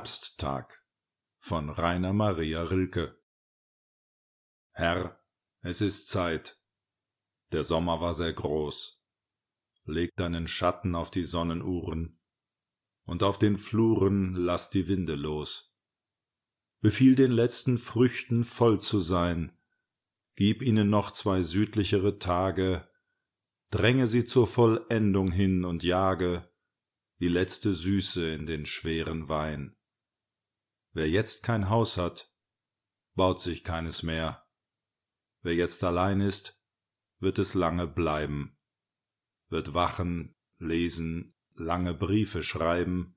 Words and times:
Herbsttag 0.00 0.82
von 1.40 1.68
Rainer 1.68 2.14
Maria 2.14 2.62
Rilke 2.62 3.20
Herr, 4.70 5.20
es 5.60 5.82
ist 5.82 6.08
Zeit. 6.08 6.58
Der 7.52 7.64
Sommer 7.64 8.00
war 8.00 8.14
sehr 8.14 8.32
groß. 8.32 9.04
Leg 9.84 10.16
deinen 10.16 10.48
Schatten 10.48 10.94
auf 10.94 11.10
die 11.10 11.24
Sonnenuhren 11.24 12.18
und 13.04 13.22
auf 13.22 13.38
den 13.38 13.58
Fluren 13.58 14.32
lass 14.32 14.70
die 14.70 14.88
Winde 14.88 15.16
los. 15.16 15.76
Befiehl 16.80 17.14
den 17.14 17.32
letzten 17.32 17.76
Früchten 17.76 18.44
voll 18.44 18.80
zu 18.80 19.00
sein, 19.00 19.52
gib 20.34 20.62
ihnen 20.62 20.88
noch 20.88 21.10
zwei 21.10 21.42
südlichere 21.42 22.18
Tage, 22.18 22.88
dränge 23.70 24.06
sie 24.06 24.24
zur 24.24 24.46
Vollendung 24.46 25.30
hin 25.30 25.66
und 25.66 25.82
jage 25.82 26.50
die 27.18 27.28
letzte 27.28 27.74
Süße 27.74 28.30
in 28.30 28.46
den 28.46 28.64
schweren 28.64 29.28
Wein. 29.28 29.76
Wer 30.92 31.08
jetzt 31.08 31.42
kein 31.42 31.68
Haus 31.68 31.96
hat, 31.96 32.32
baut 33.14 33.40
sich 33.40 33.64
keines 33.64 34.02
mehr. 34.02 34.46
Wer 35.42 35.54
jetzt 35.54 35.84
allein 35.84 36.20
ist, 36.20 36.60
wird 37.18 37.38
es 37.38 37.54
lange 37.54 37.86
bleiben, 37.86 38.58
wird 39.48 39.74
wachen, 39.74 40.34
lesen, 40.58 41.34
lange 41.54 41.94
Briefe 41.94 42.42
schreiben 42.42 43.16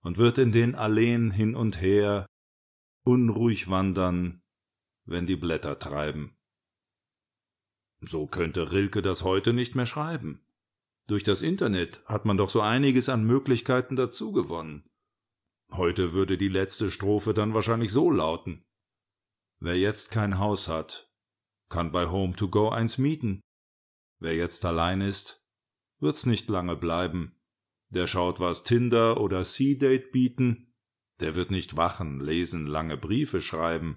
und 0.00 0.18
wird 0.18 0.38
in 0.38 0.52
den 0.52 0.74
Alleen 0.74 1.30
hin 1.30 1.54
und 1.54 1.80
her 1.80 2.26
unruhig 3.04 3.68
wandern, 3.68 4.42
wenn 5.04 5.26
die 5.26 5.36
Blätter 5.36 5.78
treiben. 5.78 6.36
So 8.00 8.26
könnte 8.26 8.72
Rilke 8.72 9.00
das 9.02 9.22
heute 9.22 9.52
nicht 9.52 9.74
mehr 9.74 9.86
schreiben. 9.86 10.44
Durch 11.06 11.22
das 11.22 11.42
Internet 11.42 12.04
hat 12.06 12.24
man 12.24 12.36
doch 12.36 12.50
so 12.50 12.60
einiges 12.60 13.08
an 13.08 13.24
Möglichkeiten 13.24 13.96
dazugewonnen. 13.96 14.88
Heute 15.72 16.12
würde 16.12 16.36
die 16.36 16.48
letzte 16.48 16.90
Strophe 16.90 17.32
dann 17.32 17.54
wahrscheinlich 17.54 17.92
so 17.92 18.10
lauten. 18.10 18.62
Wer 19.58 19.78
jetzt 19.78 20.10
kein 20.10 20.38
Haus 20.38 20.68
hat, 20.68 21.10
kann 21.70 21.92
bei 21.92 22.08
Home 22.08 22.36
to 22.36 22.48
Go 22.50 22.68
eins 22.68 22.98
mieten. 22.98 23.40
Wer 24.18 24.36
jetzt 24.36 24.66
allein 24.66 25.00
ist, 25.00 25.42
wird's 25.98 26.26
nicht 26.26 26.50
lange 26.50 26.76
bleiben. 26.76 27.40
Der 27.88 28.06
schaut, 28.06 28.38
was 28.38 28.64
Tinder 28.64 29.18
oder 29.18 29.44
C-Date 29.44 30.12
bieten. 30.12 30.74
Der 31.20 31.34
wird 31.34 31.50
nicht 31.50 31.76
wachen, 31.76 32.20
lesen, 32.20 32.66
lange 32.66 32.98
Briefe 32.98 33.40
schreiben, 33.40 33.96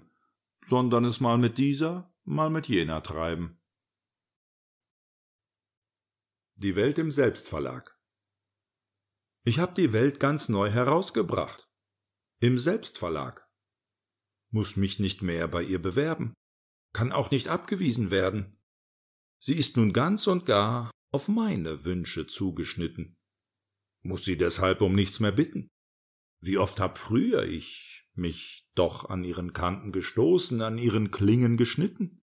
sondern 0.64 1.04
es 1.04 1.20
mal 1.20 1.36
mit 1.36 1.58
dieser, 1.58 2.14
mal 2.24 2.48
mit 2.48 2.68
jener 2.68 3.02
treiben. 3.02 3.60
Die 6.54 6.74
Welt 6.74 6.96
im 6.96 7.10
Selbstverlag. 7.10 7.95
Ich 9.48 9.60
hab 9.60 9.76
die 9.76 9.92
Welt 9.92 10.18
ganz 10.18 10.48
neu 10.48 10.70
herausgebracht. 10.70 11.68
Im 12.40 12.58
Selbstverlag. 12.58 13.46
Muss 14.50 14.74
mich 14.74 14.98
nicht 14.98 15.22
mehr 15.22 15.46
bei 15.46 15.62
ihr 15.62 15.80
bewerben. 15.80 16.34
Kann 16.92 17.12
auch 17.12 17.30
nicht 17.30 17.46
abgewiesen 17.46 18.10
werden. 18.10 18.58
Sie 19.38 19.54
ist 19.54 19.76
nun 19.76 19.92
ganz 19.92 20.26
und 20.26 20.46
gar 20.46 20.90
auf 21.12 21.28
meine 21.28 21.84
Wünsche 21.84 22.26
zugeschnitten. 22.26 23.14
Muss 24.02 24.24
sie 24.24 24.36
deshalb 24.36 24.80
um 24.80 24.96
nichts 24.96 25.20
mehr 25.20 25.30
bitten. 25.30 25.68
Wie 26.40 26.58
oft 26.58 26.80
hab 26.80 26.98
früher 26.98 27.44
ich 27.44 28.04
mich 28.14 28.66
doch 28.74 29.08
an 29.08 29.22
ihren 29.22 29.52
Kanten 29.52 29.92
gestoßen, 29.92 30.60
an 30.60 30.76
ihren 30.76 31.12
Klingen 31.12 31.56
geschnitten. 31.56 32.18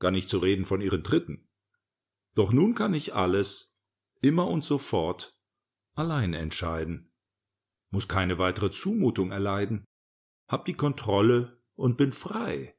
Gar 0.00 0.10
nicht 0.10 0.28
zu 0.28 0.36
reden 0.36 0.66
von 0.66 0.82
ihren 0.82 1.02
Tritten. 1.02 1.48
Doch 2.34 2.52
nun 2.52 2.74
kann 2.74 2.92
ich 2.92 3.14
alles 3.14 3.74
immer 4.20 4.48
und 4.48 4.64
sofort 4.64 5.37
allein 5.98 6.34
entscheiden, 6.34 7.12
muss 7.90 8.08
keine 8.08 8.38
weitere 8.38 8.70
Zumutung 8.70 9.30
erleiden, 9.30 9.84
hab 10.48 10.64
die 10.64 10.74
Kontrolle 10.74 11.62
und 11.74 11.96
bin 11.96 12.12
frei. 12.12 12.78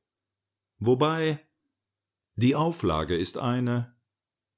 Wobei 0.77 1.47
die 2.35 2.55
Auflage 2.55 3.17
ist 3.17 3.37
eine 3.37 3.99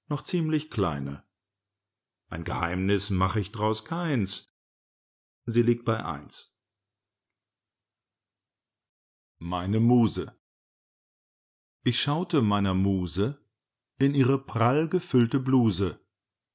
noch 0.07 0.23
ziemlich 0.23 0.69
kleine. 0.69 1.27
Ein 2.29 2.43
Geheimnis 2.43 3.09
mach 3.09 3.35
ich 3.35 3.51
draus 3.51 3.85
keins. 3.85 4.53
Sie 5.45 5.63
liegt 5.63 5.85
bei 5.85 6.05
eins. 6.05 6.57
Meine 9.39 9.79
Muse. 9.79 10.39
Ich 11.83 11.99
schaute 11.99 12.41
meiner 12.41 12.73
Muse 12.73 13.43
in 13.97 14.13
ihre 14.13 14.37
prall 14.37 14.87
gefüllte 14.87 15.39
Bluse 15.39 16.01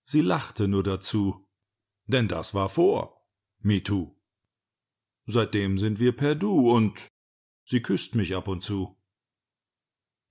Sie 0.09 0.21
lachte 0.21 0.69
nur 0.69 0.85
dazu. 0.85 1.46
Denn 2.07 2.29
das 2.29 2.55
war 2.55 2.69
vor 2.69 3.29
MeToo. 3.61 4.17
Seitdem 5.27 5.79
sind 5.79 5.99
wir 5.99 6.17
per 6.17 6.35
Du 6.37 6.71
und 6.71 7.09
sie 7.65 7.83
küsst 7.83 8.15
mich 8.15 8.37
ab 8.37 8.47
und 8.47 8.63
zu. 8.63 8.97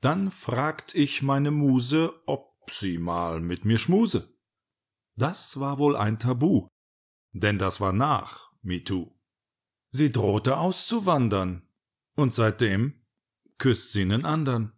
Dann 0.01 0.31
fragt 0.31 0.95
ich 0.95 1.21
meine 1.21 1.51
Muse, 1.51 2.13
ob 2.27 2.71
sie 2.71 2.97
mal 2.97 3.41
mit 3.41 3.65
mir 3.65 3.77
schmuse. 3.77 4.37
Das 5.17 5.59
war 5.59 5.77
wohl 5.77 5.95
ein 5.95 6.19
Tabu, 6.19 6.67
denn 7.33 7.57
das 7.57 7.81
war 7.81 7.93
nach 7.93 8.51
MeToo. 8.61 9.17
Sie 9.91 10.11
drohte 10.11 10.57
auszuwandern, 10.57 11.67
und 12.15 12.33
seitdem 12.33 13.05
küsst 13.57 13.91
sie 13.93 14.05
nen 14.05 14.25
andern. 14.25 14.77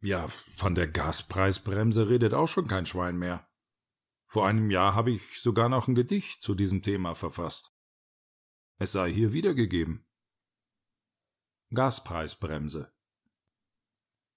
Ja, 0.00 0.28
von 0.56 0.74
der 0.74 0.88
Gaspreisbremse 0.88 2.08
redet 2.08 2.34
auch 2.34 2.46
schon 2.46 2.68
kein 2.68 2.86
Schwein 2.86 3.18
mehr. 3.18 3.47
Vor 4.28 4.46
einem 4.46 4.70
Jahr 4.70 4.94
habe 4.94 5.10
ich 5.10 5.40
sogar 5.40 5.68
noch 5.68 5.88
ein 5.88 5.94
Gedicht 5.94 6.42
zu 6.42 6.54
diesem 6.54 6.82
Thema 6.82 7.14
verfasst. 7.14 7.72
Es 8.78 8.92
sei 8.92 9.10
hier 9.10 9.32
wiedergegeben. 9.32 10.06
Gaspreisbremse. 11.74 12.92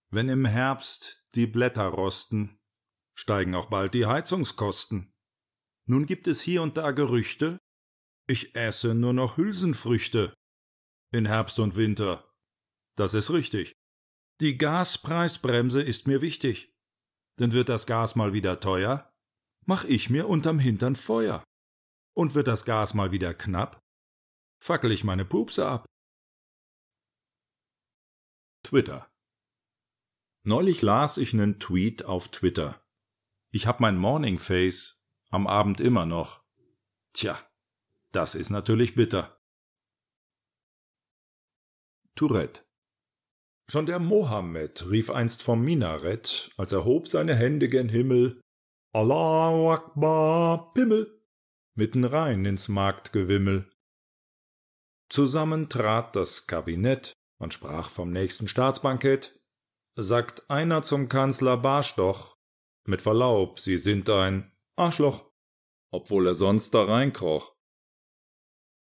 Wenn 0.09 0.29
im 0.29 0.45
Herbst 0.45 1.25
die 1.35 1.45
Blätter 1.45 1.87
rosten, 1.87 2.59
steigen 3.13 3.53
auch 3.53 3.67
bald 3.67 3.93
die 3.93 4.05
Heizungskosten. 4.05 5.13
Nun 5.85 6.05
gibt 6.05 6.27
es 6.27 6.41
hier 6.41 6.61
und 6.61 6.77
da 6.77 6.91
Gerüchte, 6.91 7.59
ich 8.27 8.55
esse 8.55 8.95
nur 8.95 9.13
noch 9.13 9.37
Hülsenfrüchte. 9.37 10.33
In 11.11 11.25
Herbst 11.25 11.59
und 11.59 11.75
Winter. 11.75 12.33
Das 12.95 13.13
ist 13.13 13.29
richtig. 13.31 13.73
Die 14.39 14.57
Gaspreisbremse 14.57 15.81
ist 15.81 16.07
mir 16.07 16.21
wichtig. 16.21 16.73
Denn 17.39 17.51
wird 17.51 17.67
das 17.67 17.85
Gas 17.85 18.15
mal 18.15 18.33
wieder 18.33 18.59
teuer, 18.59 19.10
mach 19.65 19.83
ich 19.83 20.09
mir 20.09 20.27
unterm 20.27 20.59
Hintern 20.59 20.95
Feuer. 20.95 21.43
Und 22.13 22.35
wird 22.35 22.47
das 22.47 22.65
Gas 22.65 22.93
mal 22.93 23.11
wieder 23.11 23.33
knapp, 23.33 23.79
fackel 24.59 24.91
ich 24.91 25.03
meine 25.03 25.25
Pupse 25.25 25.65
ab. 25.65 25.85
Twitter. 28.63 29.09
Neulich 30.43 30.81
las 30.81 31.17
ich 31.17 31.33
nen 31.33 31.59
Tweet 31.59 32.03
auf 32.05 32.29
Twitter. 32.29 32.83
Ich 33.51 33.67
hab 33.67 33.79
mein 33.79 33.97
Morning 33.97 34.39
Face 34.39 35.01
am 35.29 35.47
Abend 35.47 35.79
immer 35.79 36.05
noch. 36.05 36.43
Tja, 37.13 37.39
das 38.11 38.35
ist 38.35 38.49
natürlich 38.49 38.95
bitter. 38.95 39.39
Tourette. 42.15 42.63
Schon 43.69 43.85
der 43.85 43.99
Mohammed 43.99 44.89
rief 44.89 45.09
einst 45.09 45.43
vom 45.43 45.63
Minarett, 45.63 46.51
als 46.57 46.73
er 46.73 46.83
hob 46.83 47.07
seine 47.07 47.35
Hände 47.35 47.69
gen 47.69 47.87
Himmel, 47.87 48.40
Allahu 48.93 49.69
Akbar, 49.69 50.73
Pimmel, 50.73 51.23
mitten 51.75 52.03
rein 52.03 52.43
ins 52.43 52.67
Marktgewimmel. 52.67 53.71
Zusammen 55.09 55.69
trat 55.69 56.13
das 56.17 56.45
Kabinett, 56.45 57.13
man 57.39 57.51
sprach 57.51 57.89
vom 57.89 58.11
nächsten 58.11 58.49
Staatsbankett, 58.49 59.39
sagt 59.95 60.49
einer 60.49 60.81
zum 60.83 61.07
Kanzler 61.07 61.55
Barsch 61.55 61.95
doch, 61.95 62.37
mit 62.85 63.01
Verlaub, 63.01 63.61
Sie 63.61 63.77
sind 63.77 64.09
ein 64.09 64.51
Arschloch, 64.75 65.31
obwohl 65.93 66.27
er 66.27 66.35
sonst 66.35 66.73
da 66.73 66.83
reinkroch. 66.83 67.55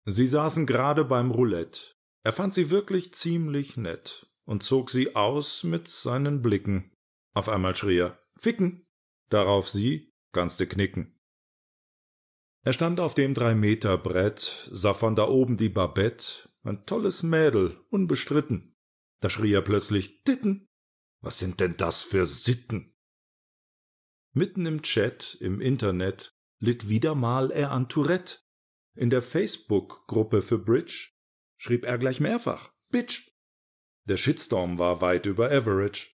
Sie 0.06 0.28
saßen 0.28 0.66
gerade 0.66 1.06
beim 1.06 1.31
Roulette, 1.31 1.96
er 2.24 2.34
fand 2.34 2.54
sie 2.54 2.70
wirklich 2.70 3.14
ziemlich 3.14 3.78
nett, 3.78 4.30
und 4.46 4.62
zog 4.62 4.92
sie 4.92 5.16
aus 5.16 5.64
mit 5.64 5.88
seinen 5.88 6.42
Blicken. 6.42 6.92
Auf 7.34 7.48
einmal 7.48 7.75
schrie 7.75 8.00
er 8.00 8.20
Ficken. 8.38 8.85
Darauf 9.30 9.69
sie 9.69 10.13
ganzte 10.31 10.68
Knicken. 10.68 11.19
Er 12.63 12.74
stand 12.74 13.00
auf 13.00 13.13
dem 13.13 13.33
Drei-Meter-Brett, 13.33 14.69
sah 14.72 14.94
von 14.94 15.16
da 15.16 15.27
oben 15.27 15.56
die 15.56 15.69
Babette, 15.69 16.50
ein 16.63 16.86
tolles 16.86 17.22
Mädel, 17.22 17.80
unbestritten. 17.89 18.75
Da 19.19 19.30
schrie 19.30 19.54
er 19.54 19.62
plötzlich 19.62 20.24
Titten. 20.24 20.68
Was 21.22 21.39
sind 21.39 21.60
denn 21.60 21.77
das 21.77 22.01
für 22.01 22.25
Sitten? 22.25 22.95
Mitten 24.33 24.66
im 24.66 24.81
Chat, 24.81 25.38
im 25.39 25.62
Internet, 25.62 26.36
litt 26.60 26.89
wieder 26.89 27.16
mal 27.16 27.51
er 27.51 27.72
an 27.72 27.88
Tourette. 27.88 28.39
In 28.95 29.10
der 29.10 29.22
Facebook-Gruppe 29.22 30.42
für 30.42 30.57
Bridge 30.57 31.12
schrieb 31.57 31.86
er 31.86 31.98
gleich 31.98 32.19
mehrfach 32.19 32.74
Bitch. 32.89 33.31
Der 34.07 34.18
Shitstorm 34.18 34.80
war 34.80 35.01
weit 35.01 35.25
über 35.25 35.51
average. 35.51 36.15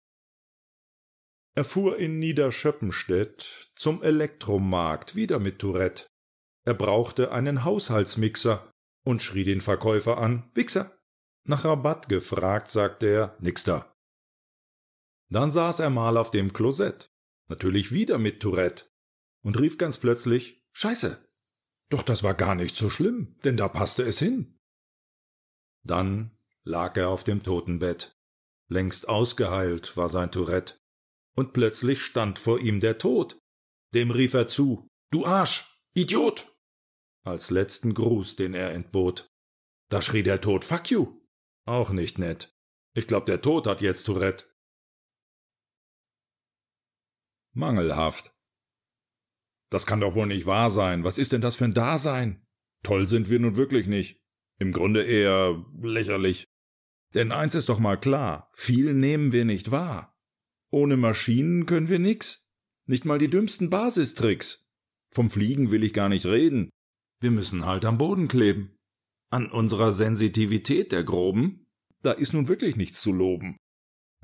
Er 1.58 1.64
fuhr 1.64 1.98
in 1.98 2.20
Niederschöppenstedt 2.20 3.72
zum 3.74 4.00
Elektromarkt 4.04 5.16
wieder 5.16 5.40
mit 5.40 5.58
Tourette. 5.58 6.06
Er 6.64 6.74
brauchte 6.74 7.32
einen 7.32 7.64
Haushaltsmixer 7.64 8.72
und 9.04 9.24
schrie 9.24 9.42
den 9.42 9.60
Verkäufer 9.60 10.18
an: 10.18 10.48
Wichser! 10.54 10.96
Nach 11.42 11.64
Rabatt 11.64 12.08
gefragt, 12.08 12.70
sagte 12.70 13.08
er: 13.08 13.36
Nix 13.40 13.64
da. 13.64 13.92
Dann 15.30 15.50
saß 15.50 15.80
er 15.80 15.90
mal 15.90 16.16
auf 16.16 16.30
dem 16.30 16.52
Klosett, 16.52 17.10
natürlich 17.48 17.90
wieder 17.90 18.18
mit 18.18 18.40
Tourette, 18.40 18.84
und 19.42 19.58
rief 19.58 19.78
ganz 19.78 19.98
plötzlich: 19.98 20.64
Scheiße! 20.70 21.28
Doch 21.88 22.04
das 22.04 22.22
war 22.22 22.34
gar 22.34 22.54
nicht 22.54 22.76
so 22.76 22.88
schlimm, 22.88 23.36
denn 23.42 23.56
da 23.56 23.66
passte 23.66 24.04
es 24.04 24.20
hin. 24.20 24.60
Dann 25.82 26.38
lag 26.62 26.96
er 26.96 27.08
auf 27.08 27.24
dem 27.24 27.42
Totenbett. 27.42 28.16
Längst 28.68 29.08
ausgeheilt 29.08 29.96
war 29.96 30.08
sein 30.08 30.30
Tourette. 30.30 30.78
Und 31.38 31.52
plötzlich 31.52 32.02
stand 32.02 32.36
vor 32.40 32.58
ihm 32.58 32.80
der 32.80 32.98
Tod. 32.98 33.38
Dem 33.94 34.10
rief 34.10 34.34
er 34.34 34.48
zu: 34.48 34.88
Du 35.12 35.24
Arsch! 35.24 35.72
Idiot! 35.94 36.52
Als 37.24 37.50
letzten 37.50 37.94
Gruß, 37.94 38.34
den 38.34 38.54
er 38.54 38.72
entbot. 38.72 39.28
Da 39.88 40.02
schrie 40.02 40.24
der 40.24 40.40
Tod: 40.40 40.64
Fuck 40.64 40.90
you! 40.90 41.20
Auch 41.64 41.90
nicht 41.90 42.18
nett. 42.18 42.52
Ich 42.92 43.06
glaub, 43.06 43.24
der 43.26 43.40
Tod 43.40 43.68
hat 43.68 43.82
jetzt 43.82 44.02
Tourette. 44.02 44.46
Mangelhaft. 47.54 48.34
Das 49.70 49.86
kann 49.86 50.00
doch 50.00 50.16
wohl 50.16 50.26
nicht 50.26 50.46
wahr 50.46 50.70
sein. 50.70 51.04
Was 51.04 51.18
ist 51.18 51.30
denn 51.30 51.40
das 51.40 51.54
für 51.54 51.66
ein 51.66 51.72
Dasein? 51.72 52.44
Toll 52.82 53.06
sind 53.06 53.30
wir 53.30 53.38
nun 53.38 53.54
wirklich 53.54 53.86
nicht. 53.86 54.20
Im 54.58 54.72
Grunde 54.72 55.04
eher 55.04 55.64
lächerlich. 55.80 56.48
Denn 57.14 57.30
eins 57.30 57.54
ist 57.54 57.68
doch 57.68 57.78
mal 57.78 57.96
klar, 57.96 58.50
viel 58.54 58.92
nehmen 58.92 59.30
wir 59.30 59.44
nicht 59.44 59.70
wahr. 59.70 60.17
Ohne 60.70 60.96
Maschinen 60.96 61.66
können 61.66 61.88
wir 61.88 61.98
nix. 61.98 62.46
Nicht 62.86 63.04
mal 63.04 63.18
die 63.18 63.28
dümmsten 63.28 63.70
Basistricks. 63.70 64.68
Vom 65.10 65.30
Fliegen 65.30 65.70
will 65.70 65.84
ich 65.84 65.92
gar 65.92 66.08
nicht 66.08 66.26
reden. 66.26 66.70
Wir 67.20 67.30
müssen 67.30 67.66
halt 67.66 67.84
am 67.84 67.98
Boden 67.98 68.28
kleben. 68.28 68.76
An 69.30 69.50
unserer 69.50 69.92
Sensitivität 69.92 70.92
der 70.92 71.04
Groben, 71.04 71.66
da 72.02 72.12
ist 72.12 72.32
nun 72.32 72.48
wirklich 72.48 72.76
nichts 72.76 73.00
zu 73.00 73.12
loben. 73.12 73.56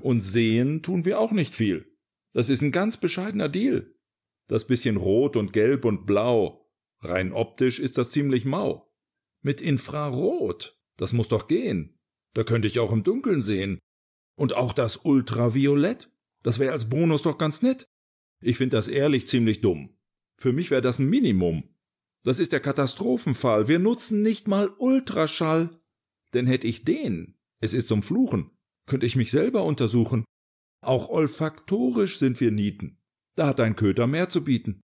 Und 0.01 0.21
sehen 0.21 0.81
tun 0.81 1.05
wir 1.05 1.19
auch 1.19 1.31
nicht 1.31 1.55
viel. 1.55 1.95
Das 2.33 2.49
ist 2.49 2.61
ein 2.61 2.71
ganz 2.71 2.97
bescheidener 2.97 3.49
Deal. 3.49 3.95
Das 4.47 4.67
bisschen 4.67 4.97
Rot 4.97 5.35
und 5.37 5.53
Gelb 5.53 5.85
und 5.85 6.05
Blau. 6.05 6.69
Rein 7.01 7.31
optisch 7.31 7.79
ist 7.79 7.97
das 7.97 8.11
ziemlich 8.11 8.45
mau. 8.45 8.91
Mit 9.41 9.61
Infrarot, 9.61 10.77
das 10.97 11.13
muss 11.13 11.27
doch 11.27 11.47
gehen. 11.47 11.97
Da 12.33 12.43
könnte 12.43 12.67
ich 12.67 12.79
auch 12.79 12.91
im 12.91 13.03
Dunkeln 13.03 13.41
sehen. 13.41 13.79
Und 14.37 14.53
auch 14.53 14.73
das 14.73 14.97
Ultraviolett, 14.97 16.11
das 16.45 16.59
wäre 16.59 16.73
als 16.73 16.87
Bonus 16.89 17.23
doch 17.23 17.39
ganz 17.39 17.63
nett. 17.63 17.89
Ich 18.39 18.57
finde 18.57 18.77
das 18.77 18.87
ehrlich 18.87 19.27
ziemlich 19.27 19.61
dumm. 19.61 19.97
Für 20.37 20.53
mich 20.53 20.69
wäre 20.69 20.83
das 20.83 20.99
ein 20.99 21.09
Minimum. 21.09 21.75
Das 22.23 22.37
ist 22.37 22.51
der 22.51 22.59
Katastrophenfall. 22.59 23.67
Wir 23.67 23.79
nutzen 23.79 24.21
nicht 24.21 24.47
mal 24.47 24.69
Ultraschall. 24.77 25.71
Denn 26.35 26.45
hätte 26.45 26.67
ich 26.67 26.85
den, 26.85 27.39
es 27.61 27.73
ist 27.73 27.87
zum 27.87 28.03
Fluchen, 28.03 28.51
könnte 28.85 29.07
ich 29.07 29.15
mich 29.15 29.31
selber 29.31 29.63
untersuchen. 29.63 30.23
Auch 30.83 31.09
olfaktorisch 31.09 32.19
sind 32.19 32.39
wir 32.39 32.51
Nieten. 32.51 32.99
Da 33.33 33.47
hat 33.47 33.59
ein 33.59 33.75
Köter 33.75 34.05
mehr 34.05 34.29
zu 34.29 34.43
bieten. 34.43 34.81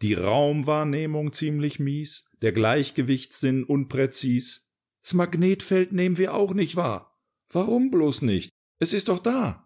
Die 0.00 0.14
Raumwahrnehmung 0.14 1.34
ziemlich 1.34 1.80
mies, 1.80 2.30
der 2.40 2.52
Gleichgewichtssinn 2.52 3.64
unpräzis. 3.64 4.70
Das 5.02 5.12
Magnetfeld 5.12 5.92
nehmen 5.92 6.16
wir 6.16 6.32
auch 6.32 6.54
nicht 6.54 6.76
wahr. 6.76 7.20
Warum 7.52 7.90
bloß 7.90 8.22
nicht? 8.22 8.48
Es 8.78 8.94
ist 8.94 9.08
doch 9.08 9.18
da. 9.18 9.63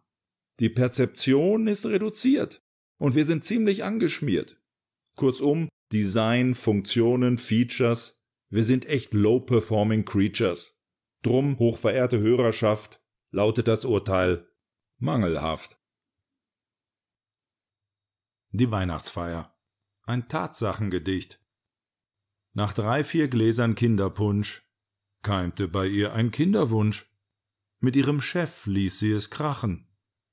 Die 0.60 0.69
Perzeption 0.69 1.66
ist 1.66 1.87
reduziert 1.87 2.62
und 2.99 3.14
wir 3.14 3.25
sind 3.25 3.44
ziemlich 3.44 3.84
angeschmiert. 3.84 4.60
Kurzum, 5.16 5.69
Design, 5.93 6.55
Funktionen, 6.55 7.38
Features, 7.38 8.20
wir 8.50 8.64
sind 8.64 8.87
echt 8.87 9.14
low-performing 9.14 10.05
creatures. 10.05 10.78
Drum, 11.22 11.58
hochverehrte 11.58 12.19
Hörerschaft, 12.19 13.00
lautet 13.31 13.69
das 13.69 13.84
Urteil 13.84 14.49
mangelhaft. 14.99 15.78
Die 18.50 18.70
Weihnachtsfeier. 18.70 19.54
Ein 20.02 20.28
Tatsachengedicht. 20.28 21.40
Nach 22.54 22.72
drei, 22.72 23.04
vier 23.04 23.28
Gläsern 23.28 23.75
Kinderpunsch 23.75 24.69
keimte 25.22 25.69
bei 25.69 25.87
ihr 25.87 26.12
ein 26.14 26.31
Kinderwunsch. 26.31 27.12
Mit 27.81 27.96
ihrem 27.96 28.20
Chef 28.20 28.66
ließ 28.66 28.99
sie 28.99 29.12
es 29.12 29.31
krachen. 29.31 29.88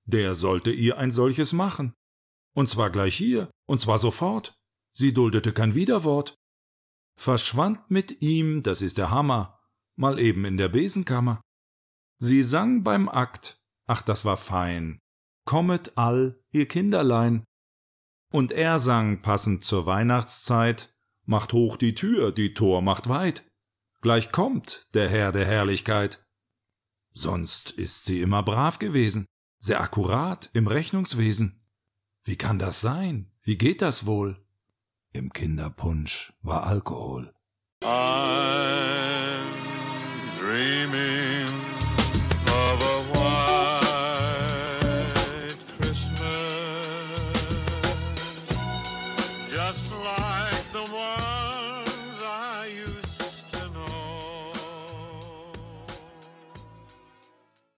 Der 0.05 0.35
sollte 0.35 0.71
ihr 0.71 0.97
ein 0.97 1.11
solches 1.11 1.53
machen. 1.53 1.93
Und 2.55 2.69
zwar 2.69 2.89
gleich 2.89 3.15
hier, 3.15 3.49
und 3.67 3.81
zwar 3.81 3.97
sofort. 3.97 4.55
Sie 4.93 5.13
duldete 5.13 5.51
kein 5.51 5.75
Widerwort. 5.75 6.35
Verschwand 7.17 7.89
mit 7.89 8.21
ihm, 8.21 8.61
das 8.61 8.81
ist 8.81 8.97
der 8.97 9.09
Hammer, 9.09 9.59
mal 9.97 10.19
eben 10.19 10.45
in 10.45 10.57
der 10.57 10.69
Besenkammer. 10.69 11.41
Sie 12.19 12.43
sang 12.43 12.83
beim 12.83 13.09
Akt, 13.09 13.57
ach, 13.87 14.01
das 14.01 14.25
war 14.25 14.37
fein. 14.37 14.99
Kommet 15.45 15.97
all, 15.97 16.41
ihr 16.51 16.67
Kinderlein, 16.67 17.43
und 18.31 18.51
er 18.51 18.79
sang 18.79 19.21
passend 19.21 19.63
zur 19.63 19.85
Weihnachtszeit 19.85 20.95
Macht 21.25 21.53
hoch 21.53 21.77
die 21.77 21.95
Tür, 21.95 22.31
die 22.31 22.53
Tor 22.53 22.81
macht 22.83 23.09
weit. 23.09 23.47
Gleich 24.01 24.31
kommt 24.31 24.83
der 24.93 25.09
Herr 25.09 25.31
der 25.31 25.45
Herrlichkeit. 25.45 26.23
Sonst 27.13 27.71
ist 27.71 28.05
sie 28.05 28.21
immer 28.21 28.43
brav 28.43 28.77
gewesen, 28.77 29.25
sehr 29.65 29.81
akkurat 29.81 30.51
im 30.53 30.67
Rechnungswesen. 30.67 31.59
Wie 32.23 32.35
kann 32.35 32.59
das 32.59 32.81
sein? 32.81 33.31
Wie 33.41 33.57
geht 33.57 33.81
das 33.81 34.05
wohl? 34.05 34.37
Im 35.11 35.33
Kinderpunsch 35.33 36.33
war 36.43 36.67
Alkohol. 36.67 37.33
I 37.83 38.94